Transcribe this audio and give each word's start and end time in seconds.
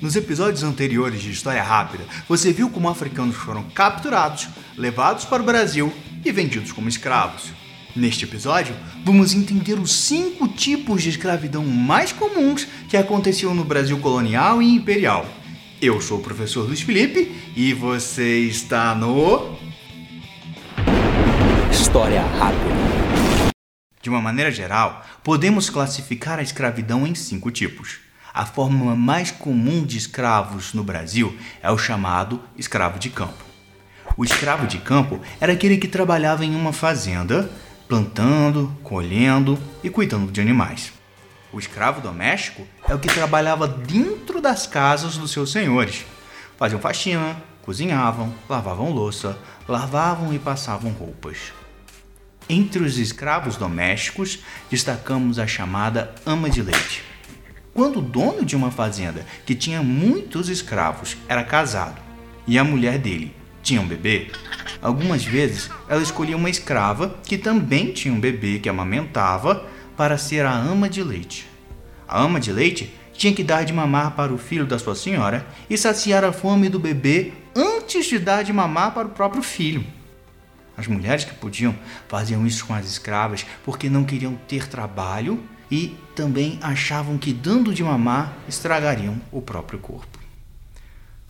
Nos 0.00 0.14
episódios 0.14 0.62
anteriores 0.62 1.20
de 1.20 1.32
História 1.32 1.62
Rápida, 1.62 2.04
você 2.28 2.52
viu 2.52 2.70
como 2.70 2.88
africanos 2.88 3.34
foram 3.34 3.64
capturados, 3.70 4.48
levados 4.76 5.24
para 5.24 5.42
o 5.42 5.46
Brasil 5.46 5.92
e 6.24 6.30
vendidos 6.30 6.70
como 6.70 6.88
escravos. 6.88 7.50
Neste 7.96 8.24
episódio, 8.24 8.76
vamos 9.04 9.34
entender 9.34 9.74
os 9.74 9.92
cinco 9.92 10.46
tipos 10.46 11.02
de 11.02 11.08
escravidão 11.08 11.64
mais 11.64 12.12
comuns 12.12 12.64
que 12.88 12.96
aconteciam 12.96 13.52
no 13.52 13.64
Brasil 13.64 13.98
colonial 13.98 14.62
e 14.62 14.72
imperial. 14.72 15.26
Eu 15.82 16.00
sou 16.00 16.18
o 16.18 16.22
professor 16.22 16.64
Luiz 16.64 16.80
Felipe 16.80 17.34
e 17.56 17.74
você 17.74 18.38
está 18.38 18.94
no. 18.94 19.58
História 21.72 22.22
Rápida. 22.22 22.78
De 24.00 24.08
uma 24.08 24.20
maneira 24.20 24.52
geral, 24.52 25.04
podemos 25.24 25.68
classificar 25.68 26.38
a 26.38 26.42
escravidão 26.42 27.04
em 27.04 27.16
cinco 27.16 27.50
tipos. 27.50 28.07
A 28.32 28.44
forma 28.44 28.94
mais 28.94 29.30
comum 29.30 29.84
de 29.84 29.96
escravos 29.96 30.74
no 30.74 30.84
Brasil 30.84 31.36
é 31.62 31.70
o 31.70 31.78
chamado 31.78 32.40
escravo 32.56 32.98
de 32.98 33.10
campo. 33.10 33.44
O 34.16 34.24
escravo 34.24 34.66
de 34.66 34.78
campo 34.78 35.20
era 35.40 35.52
aquele 35.52 35.78
que 35.78 35.88
trabalhava 35.88 36.44
em 36.44 36.54
uma 36.54 36.72
fazenda, 36.72 37.50
plantando, 37.86 38.76
colhendo 38.82 39.58
e 39.82 39.88
cuidando 39.88 40.30
de 40.30 40.40
animais. 40.40 40.92
O 41.52 41.58
escravo 41.58 42.00
doméstico 42.00 42.66
é 42.86 42.94
o 42.94 42.98
que 42.98 43.08
trabalhava 43.08 43.66
dentro 43.66 44.40
das 44.40 44.66
casas 44.66 45.16
dos 45.16 45.30
seus 45.30 45.50
senhores. 45.50 46.04
Faziam 46.58 46.80
faxina, 46.80 47.36
cozinhavam, 47.62 48.34
lavavam 48.48 48.90
louça, 48.90 49.38
lavavam 49.66 50.34
e 50.34 50.38
passavam 50.38 50.90
roupas. 50.90 51.52
Entre 52.48 52.82
os 52.82 52.98
escravos 52.98 53.56
domésticos, 53.56 54.40
destacamos 54.70 55.38
a 55.38 55.46
chamada 55.46 56.14
ama 56.26 56.50
de 56.50 56.62
leite. 56.62 57.07
Quando 57.78 58.00
o 58.00 58.02
dono 58.02 58.44
de 58.44 58.56
uma 58.56 58.72
fazenda 58.72 59.24
que 59.46 59.54
tinha 59.54 59.84
muitos 59.84 60.48
escravos 60.48 61.16
era 61.28 61.44
casado 61.44 62.02
e 62.44 62.58
a 62.58 62.64
mulher 62.64 62.98
dele 62.98 63.32
tinha 63.62 63.80
um 63.80 63.86
bebê, 63.86 64.32
algumas 64.82 65.24
vezes 65.24 65.70
ela 65.88 66.02
escolhia 66.02 66.36
uma 66.36 66.50
escrava 66.50 67.20
que 67.22 67.38
também 67.38 67.92
tinha 67.92 68.12
um 68.12 68.18
bebê 68.18 68.58
que 68.58 68.68
amamentava 68.68 69.64
para 69.96 70.18
ser 70.18 70.44
a 70.44 70.52
ama 70.52 70.88
de 70.88 71.04
leite. 71.04 71.46
A 72.08 72.20
ama 72.20 72.40
de 72.40 72.50
leite 72.50 72.92
tinha 73.12 73.32
que 73.32 73.44
dar 73.44 73.62
de 73.62 73.72
mamar 73.72 74.16
para 74.16 74.34
o 74.34 74.38
filho 74.38 74.66
da 74.66 74.76
sua 74.76 74.96
senhora 74.96 75.46
e 75.70 75.78
saciar 75.78 76.24
a 76.24 76.32
fome 76.32 76.68
do 76.68 76.80
bebê 76.80 77.32
antes 77.54 78.06
de 78.06 78.18
dar 78.18 78.42
de 78.42 78.52
mamar 78.52 78.92
para 78.92 79.06
o 79.06 79.12
próprio 79.12 79.40
filho. 79.40 79.86
As 80.76 80.88
mulheres 80.88 81.22
que 81.22 81.34
podiam 81.34 81.76
faziam 82.08 82.44
isso 82.44 82.66
com 82.66 82.74
as 82.74 82.86
escravas 82.86 83.46
porque 83.64 83.88
não 83.88 84.02
queriam 84.02 84.34
ter 84.48 84.66
trabalho 84.66 85.40
e 85.70 85.96
também 86.14 86.58
achavam 86.62 87.18
que 87.18 87.32
dando 87.32 87.74
de 87.74 87.82
mamar 87.82 88.32
estragariam 88.48 89.20
o 89.30 89.40
próprio 89.40 89.78
corpo. 89.78 90.18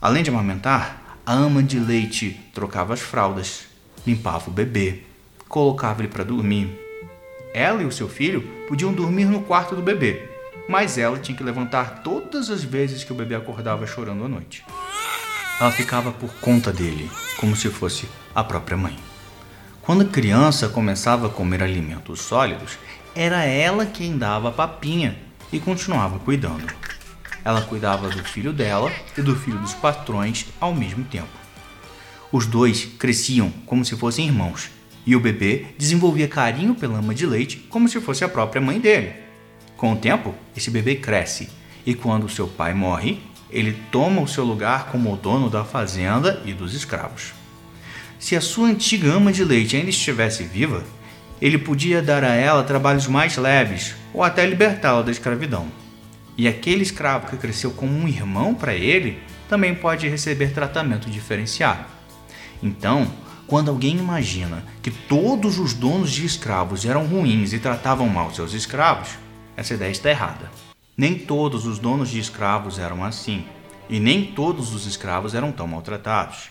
Além 0.00 0.22
de 0.22 0.30
amamentar, 0.30 1.18
a 1.26 1.32
ama 1.32 1.62
de 1.62 1.78
leite 1.78 2.40
trocava 2.54 2.94
as 2.94 3.00
fraldas, 3.00 3.66
limpava 4.06 4.48
o 4.48 4.52
bebê, 4.52 5.02
colocava 5.48 6.00
ele 6.00 6.08
para 6.08 6.24
dormir. 6.24 6.70
Ela 7.52 7.82
e 7.82 7.86
o 7.86 7.92
seu 7.92 8.08
filho 8.08 8.42
podiam 8.68 8.92
dormir 8.92 9.24
no 9.24 9.42
quarto 9.42 9.74
do 9.74 9.82
bebê, 9.82 10.28
mas 10.68 10.98
ela 10.98 11.18
tinha 11.18 11.36
que 11.36 11.42
levantar 11.42 12.02
todas 12.02 12.50
as 12.50 12.62
vezes 12.62 13.02
que 13.02 13.12
o 13.12 13.16
bebê 13.16 13.34
acordava 13.34 13.86
chorando 13.86 14.24
à 14.24 14.28
noite. 14.28 14.64
Ela 15.60 15.72
ficava 15.72 16.12
por 16.12 16.32
conta 16.34 16.72
dele, 16.72 17.10
como 17.36 17.56
se 17.56 17.68
fosse 17.68 18.08
a 18.34 18.44
própria 18.44 18.76
mãe. 18.76 18.96
Quando 19.82 20.02
a 20.02 20.08
criança 20.08 20.68
começava 20.68 21.26
a 21.26 21.30
comer 21.30 21.62
alimentos 21.62 22.20
sólidos, 22.20 22.78
era 23.18 23.44
ela 23.44 23.84
quem 23.84 24.16
dava 24.16 24.52
papinha 24.52 25.18
e 25.52 25.58
continuava 25.58 26.20
cuidando. 26.20 26.64
Ela 27.44 27.62
cuidava 27.62 28.08
do 28.08 28.22
filho 28.22 28.52
dela 28.52 28.92
e 29.16 29.20
do 29.20 29.34
filho 29.34 29.58
dos 29.58 29.74
patrões 29.74 30.46
ao 30.60 30.72
mesmo 30.72 31.04
tempo. 31.04 31.26
Os 32.30 32.46
dois 32.46 32.84
cresciam 32.96 33.50
como 33.66 33.84
se 33.84 33.96
fossem 33.96 34.26
irmãos, 34.26 34.70
e 35.04 35.16
o 35.16 35.20
bebê 35.20 35.66
desenvolvia 35.76 36.28
carinho 36.28 36.76
pela 36.76 37.00
ama 37.00 37.12
de 37.12 37.26
leite 37.26 37.56
como 37.68 37.88
se 37.88 38.00
fosse 38.00 38.22
a 38.22 38.28
própria 38.28 38.62
mãe 38.62 38.78
dele. 38.78 39.12
Com 39.76 39.94
o 39.94 39.96
tempo, 39.96 40.32
esse 40.56 40.70
bebê 40.70 40.94
cresce, 40.94 41.48
e 41.84 41.94
quando 41.94 42.28
seu 42.28 42.46
pai 42.46 42.72
morre, 42.72 43.18
ele 43.50 43.76
toma 43.90 44.22
o 44.22 44.28
seu 44.28 44.44
lugar 44.44 44.92
como 44.92 45.12
o 45.12 45.16
dono 45.16 45.50
da 45.50 45.64
fazenda 45.64 46.40
e 46.44 46.52
dos 46.52 46.72
escravos. 46.72 47.32
Se 48.16 48.36
a 48.36 48.40
sua 48.40 48.68
antiga 48.68 49.12
ama 49.12 49.32
de 49.32 49.42
leite 49.42 49.76
ainda 49.76 49.90
estivesse 49.90 50.44
viva, 50.44 50.84
ele 51.40 51.58
podia 51.58 52.02
dar 52.02 52.24
a 52.24 52.34
ela 52.34 52.62
trabalhos 52.62 53.06
mais 53.06 53.36
leves 53.36 53.94
ou 54.12 54.22
até 54.22 54.44
libertá-la 54.46 55.02
da 55.02 55.10
escravidão. 55.10 55.66
E 56.36 56.46
aquele 56.46 56.82
escravo 56.82 57.28
que 57.28 57.36
cresceu 57.36 57.70
como 57.72 57.92
um 57.92 58.06
irmão 58.06 58.54
para 58.54 58.74
ele 58.74 59.18
também 59.48 59.74
pode 59.74 60.08
receber 60.08 60.52
tratamento 60.52 61.10
diferenciado. 61.10 61.84
Então, 62.62 63.10
quando 63.46 63.70
alguém 63.70 63.96
imagina 63.96 64.64
que 64.82 64.90
todos 64.90 65.58
os 65.58 65.72
donos 65.72 66.12
de 66.12 66.24
escravos 66.24 66.84
eram 66.84 67.06
ruins 67.06 67.52
e 67.52 67.58
tratavam 67.58 68.08
mal 68.08 68.32
seus 68.32 68.52
escravos, 68.52 69.10
essa 69.56 69.74
ideia 69.74 69.90
está 69.90 70.10
errada. 70.10 70.50
Nem 70.96 71.18
todos 71.18 71.64
os 71.64 71.78
donos 71.78 72.10
de 72.10 72.18
escravos 72.18 72.78
eram 72.78 73.04
assim, 73.04 73.44
e 73.88 73.98
nem 73.98 74.24
todos 74.24 74.74
os 74.74 74.86
escravos 74.86 75.34
eram 75.34 75.50
tão 75.50 75.66
maltratados. 75.66 76.50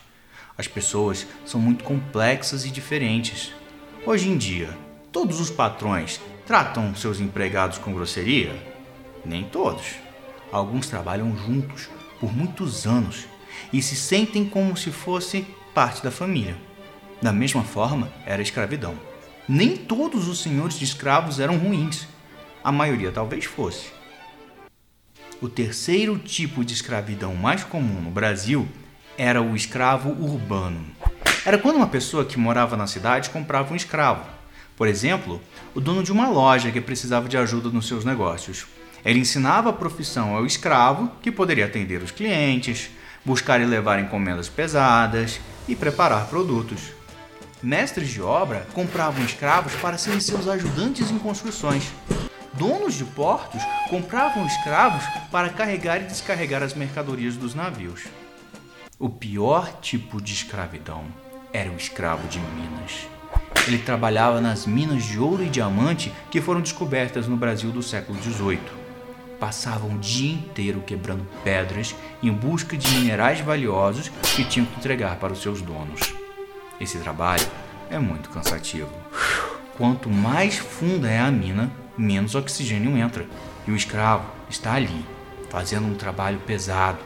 As 0.58 0.68
pessoas 0.68 1.28
são 1.46 1.62
muito 1.62 1.84
complexas 1.84 2.66
e 2.66 2.72
diferentes. 2.72 3.54
Hoje 4.08 4.30
em 4.30 4.38
dia, 4.38 4.70
todos 5.12 5.42
os 5.42 5.50
patrões 5.50 6.22
tratam 6.46 6.96
seus 6.96 7.20
empregados 7.20 7.78
com 7.78 7.94
grosseria? 7.94 8.56
Nem 9.26 9.44
todos. 9.44 9.96
Alguns 10.50 10.88
trabalham 10.88 11.36
juntos 11.36 11.90
por 12.18 12.34
muitos 12.34 12.88
anos 12.88 13.26
e 13.74 13.82
se 13.82 13.98
sentem 13.98 14.48
como 14.48 14.78
se 14.78 14.92
fosse 14.92 15.46
parte 15.74 16.02
da 16.02 16.10
família. 16.10 16.56
Da 17.22 17.34
mesma 17.34 17.66
forma, 17.66 18.10
era 18.26 18.40
a 18.40 18.42
escravidão. 18.42 18.98
Nem 19.46 19.76
todos 19.76 20.30
os 20.30 20.42
senhores 20.42 20.80
de 20.80 20.86
escravos 20.86 21.38
eram 21.38 21.58
ruins. 21.58 22.08
A 22.64 22.72
maioria 22.72 23.12
talvez 23.12 23.44
fosse. 23.44 23.88
O 25.42 25.50
terceiro 25.50 26.18
tipo 26.18 26.64
de 26.64 26.74
escravidão 26.74 27.36
mais 27.36 27.66
comum 27.66 28.00
no 28.00 28.10
Brasil 28.10 28.70
era 29.18 29.42
o 29.42 29.54
escravo 29.54 30.12
urbano. 30.12 30.96
Era 31.48 31.58
quando 31.58 31.78
uma 31.78 31.88
pessoa 31.88 32.26
que 32.26 32.38
morava 32.38 32.76
na 32.76 32.88
cidade 32.88 33.30
comprava 33.30 33.72
um 33.72 33.76
escravo. 33.78 34.22
Por 34.76 34.86
exemplo, 34.86 35.42
o 35.74 35.80
dono 35.80 36.04
de 36.04 36.12
uma 36.12 36.28
loja 36.28 36.74
que 36.74 36.82
precisava 36.82 37.30
de 37.30 37.38
ajuda 37.38 37.70
nos 37.70 37.88
seus 37.88 38.04
negócios. 38.04 38.68
Ele 39.06 39.20
ensinava 39.20 39.70
a 39.70 39.74
profissão 39.74 40.36
ao 40.36 40.46
escravo, 40.46 41.10
que 41.22 41.32
poderia 41.32 41.64
atender 41.64 42.04
os 42.04 42.12
clientes, 42.12 42.90
buscar 43.24 43.62
e 43.62 43.66
levar 43.66 43.98
encomendas 43.98 44.50
pesadas 44.50 45.40
e 45.70 45.74
preparar 45.74 46.28
produtos. 46.28 46.92
Mestres 47.64 48.10
de 48.10 48.22
obra 48.22 48.68
compravam 48.74 49.24
escravos 49.24 49.74
para 49.76 49.98
serem 49.98 50.20
seus 50.20 50.50
ajudantes 50.50 51.10
em 51.12 51.18
construções. 51.18 51.94
Donos 52.56 52.96
de 52.96 53.06
portos 53.06 53.62
compravam 53.90 54.46
escravos 54.46 55.06
para 55.32 55.48
carregar 55.48 56.02
e 56.02 56.08
descarregar 56.08 56.62
as 56.62 56.74
mercadorias 56.74 57.38
dos 57.38 57.56
navios. 57.56 58.04
O 59.00 59.08
pior 59.08 59.80
tipo 59.80 60.22
de 60.22 60.34
escravidão 60.34 61.06
era 61.54 61.72
o 61.72 61.76
escravo 61.76 62.28
de 62.28 62.40
Minas. 62.40 63.08
Ele 63.68 63.78
trabalhava 63.80 64.40
nas 64.40 64.66
minas 64.66 65.04
de 65.04 65.20
ouro 65.20 65.44
e 65.44 65.50
diamante 65.50 66.14
que 66.32 66.40
foram 66.40 66.62
descobertas 66.62 67.28
no 67.28 67.36
Brasil 67.36 67.70
do 67.72 67.84
século 67.84 68.18
XVIII. 68.22 68.60
Passava 69.40 69.86
o 69.86 69.98
dia 69.98 70.34
inteiro 70.34 70.82
quebrando 70.82 71.28
pedras 71.44 71.94
em 72.24 72.32
busca 72.32 72.78
de 72.78 72.90
minerais 72.90 73.42
valiosos 73.42 74.10
que 74.36 74.46
tinham 74.46 74.66
que 74.66 74.78
entregar 74.78 75.18
para 75.18 75.34
os 75.34 75.42
seus 75.42 75.62
donos. 75.62 76.00
Esse 76.80 76.98
trabalho 77.00 77.46
é 77.90 78.00
muito 78.00 78.30
cansativo. 78.30 78.90
Quanto 79.78 80.10
mais 80.10 80.58
funda 80.58 81.10
é 81.10 81.20
a 81.20 81.30
mina, 81.30 81.70
menos 81.98 82.36
oxigênio 82.36 82.98
entra, 82.98 83.26
e 83.68 83.72
o 83.72 83.76
escravo 83.76 84.26
está 84.50 84.74
ali, 84.74 85.06
fazendo 85.50 85.88
um 85.88 85.94
trabalho 85.94 86.40
pesado, 86.40 87.00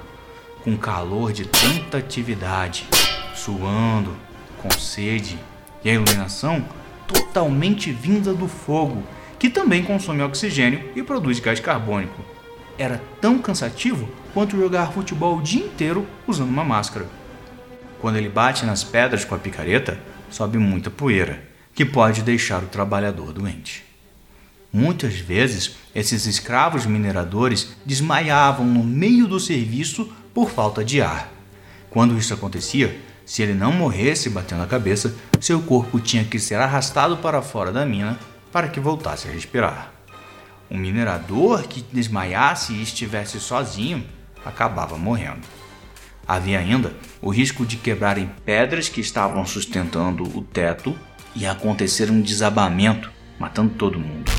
com 0.63 0.77
calor 0.77 1.33
de 1.33 1.45
tanta 1.45 1.97
atividade, 1.97 2.87
suando, 3.35 4.15
com 4.61 4.69
sede 4.79 5.37
e 5.83 5.89
a 5.89 5.93
iluminação 5.93 6.63
totalmente 7.07 7.91
vinda 7.91 8.33
do 8.33 8.47
fogo, 8.47 9.03
que 9.37 9.49
também 9.49 9.83
consome 9.83 10.21
oxigênio 10.21 10.91
e 10.95 11.03
produz 11.03 11.39
gás 11.39 11.59
carbônico. 11.59 12.23
Era 12.77 13.01
tão 13.19 13.39
cansativo 13.39 14.09
quanto 14.33 14.57
jogar 14.57 14.93
futebol 14.93 15.37
o 15.37 15.41
dia 15.41 15.65
inteiro 15.65 16.07
usando 16.27 16.49
uma 16.49 16.63
máscara. 16.63 17.07
Quando 17.99 18.17
ele 18.17 18.29
bate 18.29 18.65
nas 18.65 18.83
pedras 18.83 19.25
com 19.25 19.35
a 19.35 19.39
picareta, 19.39 19.99
sobe 20.29 20.57
muita 20.57 20.89
poeira, 20.89 21.43
que 21.73 21.85
pode 21.85 22.21
deixar 22.21 22.63
o 22.63 22.67
trabalhador 22.67 23.31
doente. 23.31 23.83
Muitas 24.73 25.15
vezes, 25.15 25.75
esses 25.93 26.25
escravos 26.25 26.85
mineradores 26.85 27.75
desmaiavam 27.85 28.65
no 28.65 28.83
meio 28.83 29.27
do 29.27 29.39
serviço 29.39 30.11
por 30.33 30.49
falta 30.49 30.83
de 30.83 31.01
ar. 31.01 31.29
Quando 31.89 32.17
isso 32.17 32.33
acontecia, 32.33 32.97
se 33.31 33.41
ele 33.41 33.53
não 33.53 33.71
morresse 33.71 34.29
batendo 34.29 34.61
a 34.61 34.67
cabeça, 34.67 35.15
seu 35.39 35.61
corpo 35.61 36.01
tinha 36.01 36.25
que 36.25 36.37
ser 36.37 36.55
arrastado 36.55 37.15
para 37.15 37.41
fora 37.41 37.71
da 37.71 37.85
mina 37.85 38.19
para 38.51 38.67
que 38.67 38.77
voltasse 38.77 39.25
a 39.25 39.31
respirar. 39.31 39.89
Um 40.69 40.77
minerador 40.77 41.63
que 41.63 41.81
desmaiasse 41.93 42.73
e 42.73 42.81
estivesse 42.81 43.39
sozinho 43.39 44.03
acabava 44.43 44.97
morrendo. 44.97 45.47
Havia 46.27 46.59
ainda 46.59 46.93
o 47.21 47.29
risco 47.29 47.65
de 47.65 47.77
quebrarem 47.77 48.29
pedras 48.43 48.89
que 48.89 48.99
estavam 48.99 49.45
sustentando 49.45 50.23
o 50.37 50.41
teto 50.41 50.93
e 51.33 51.47
acontecer 51.47 52.11
um 52.11 52.19
desabamento, 52.19 53.09
matando 53.39 53.75
todo 53.75 53.97
mundo. 53.97 54.29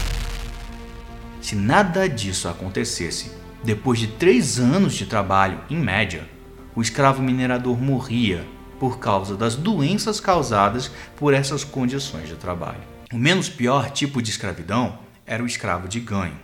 Se 1.40 1.56
nada 1.56 2.06
disso 2.06 2.46
acontecesse, 2.46 3.32
depois 3.64 3.98
de 3.98 4.08
três 4.08 4.58
anos 4.58 4.92
de 4.92 5.06
trabalho, 5.06 5.60
em 5.70 5.78
média, 5.78 6.28
o 6.76 6.82
escravo 6.82 7.22
minerador 7.22 7.80
morria 7.80 8.46
por 8.82 8.98
causa 8.98 9.36
das 9.36 9.54
doenças 9.54 10.18
causadas 10.18 10.90
por 11.14 11.32
essas 11.32 11.62
condições 11.62 12.28
de 12.28 12.34
trabalho. 12.34 12.80
O 13.12 13.16
menos 13.16 13.48
pior 13.48 13.88
tipo 13.92 14.20
de 14.20 14.30
escravidão 14.30 14.98
era 15.24 15.40
o 15.40 15.46
escravo 15.46 15.86
de 15.86 16.00
ganho. 16.00 16.36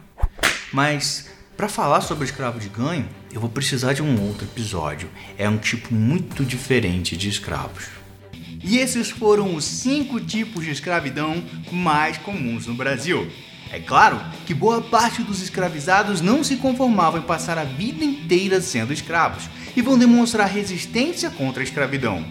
Mas 0.73 1.29
para 1.56 1.69
falar 1.69 2.00
sobre 2.00 2.23
o 2.23 2.26
escravo 2.26 2.61
de 2.61 2.69
ganho, 2.69 3.08
eu 3.32 3.40
vou 3.40 3.50
precisar 3.50 3.93
de 3.93 4.05
um 4.05 4.25
outro 4.25 4.44
episódio. 4.44 5.11
É 5.37 5.49
um 5.49 5.58
tipo 5.58 5.93
muito 5.93 6.44
diferente 6.44 7.17
de 7.17 7.29
escravos. 7.29 7.87
E 8.62 8.79
esses 8.79 9.11
foram 9.11 9.56
os 9.56 9.64
cinco 9.64 10.20
tipos 10.20 10.64
de 10.64 10.70
escravidão 10.70 11.43
mais 11.73 12.19
comuns 12.19 12.69
no 12.69 12.75
Brasil. 12.75 13.29
É 13.70 13.79
claro 13.79 14.20
que 14.47 14.55
boa 14.55 14.81
parte 14.81 15.23
dos 15.23 15.43
escravizados 15.43 16.20
não 16.20 16.43
se 16.43 16.56
conformavam 16.56 17.20
em 17.20 17.25
passar 17.25 17.59
a 17.59 17.65
vida 17.65 18.05
inteira 18.05 18.61
sendo 18.61 18.93
escravos 18.93 19.44
e 19.76 19.82
vão 19.82 19.99
demonstrar 19.99 20.49
resistência 20.49 21.31
contra 21.31 21.62
a 21.62 21.65
escravidão. 21.65 22.25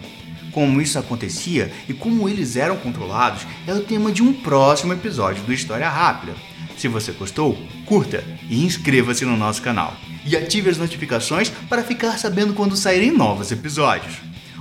Como 0.50 0.80
isso 0.80 0.98
acontecia 0.98 1.72
e 1.88 1.94
como 1.94 2.28
eles 2.28 2.56
eram 2.56 2.76
controlados 2.76 3.46
é 3.66 3.72
o 3.72 3.82
tema 3.82 4.10
de 4.10 4.22
um 4.22 4.32
próximo 4.32 4.92
episódio 4.92 5.44
do 5.44 5.52
História 5.52 5.88
Rápida. 5.88 6.34
Se 6.76 6.88
você 6.88 7.12
gostou, 7.12 7.56
curta 7.86 8.24
e 8.48 8.64
inscreva-se 8.64 9.24
no 9.24 9.36
nosso 9.36 9.62
canal. 9.62 9.94
E 10.24 10.36
ative 10.36 10.70
as 10.70 10.78
notificações 10.78 11.50
para 11.68 11.84
ficar 11.84 12.18
sabendo 12.18 12.54
quando 12.54 12.76
saírem 12.76 13.12
novos 13.12 13.52
episódios. 13.52 14.16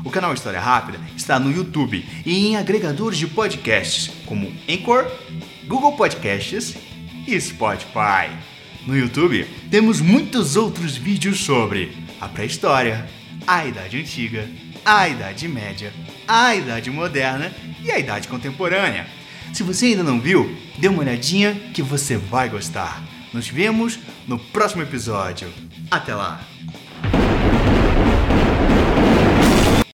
O 0.05 0.09
canal 0.09 0.33
História 0.33 0.59
Rápida 0.59 0.99
está 1.15 1.39
no 1.39 1.51
YouTube 1.51 2.05
e 2.25 2.47
em 2.47 2.55
agregadores 2.55 3.17
de 3.17 3.27
podcasts 3.27 4.11
como 4.25 4.53
Anchor, 4.69 5.05
Google 5.67 5.91
Podcasts 5.97 6.75
e 7.27 7.39
Spotify. 7.39 8.31
No 8.85 8.97
YouTube 8.97 9.45
temos 9.69 9.99
muitos 9.99 10.55
outros 10.55 10.95
vídeos 10.95 11.41
sobre 11.41 11.91
a 12.21 12.27
pré-história, 12.27 13.05
a 13.45 13.65
Idade 13.65 13.99
Antiga, 13.99 14.49
a 14.85 15.09
Idade 15.09 15.45
Média, 15.47 15.93
a 16.25 16.55
Idade 16.55 16.89
Moderna 16.89 17.51
e 17.83 17.91
a 17.91 17.99
Idade 17.99 18.29
Contemporânea. 18.29 19.07
Se 19.53 19.61
você 19.61 19.87
ainda 19.87 20.03
não 20.03 20.21
viu, 20.21 20.57
dê 20.77 20.87
uma 20.87 21.01
olhadinha 21.01 21.53
que 21.73 21.81
você 21.81 22.15
vai 22.15 22.47
gostar. 22.47 23.03
Nos 23.33 23.49
vemos 23.49 23.99
no 24.25 24.39
próximo 24.39 24.83
episódio. 24.83 25.51
Até 25.91 26.15
lá! 26.15 26.56